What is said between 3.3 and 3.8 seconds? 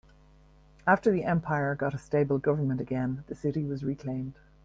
city